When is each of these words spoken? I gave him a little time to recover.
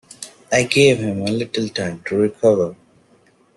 I 0.51 0.63
gave 0.63 0.97
him 0.97 1.21
a 1.21 1.25
little 1.31 1.69
time 1.69 2.01
to 2.07 2.15
recover. 2.17 2.75